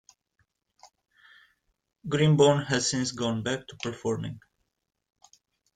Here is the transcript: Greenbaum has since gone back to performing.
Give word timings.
Greenbaum 2.09 2.63
has 2.65 2.89
since 2.89 3.11
gone 3.11 3.43
back 3.43 3.67
to 3.67 3.75
performing. 3.83 4.39